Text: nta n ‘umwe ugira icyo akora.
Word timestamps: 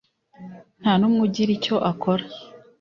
nta 0.81 0.93
n 0.99 1.01
‘umwe 1.07 1.19
ugira 1.27 1.51
icyo 1.57 1.75
akora. 1.91 2.23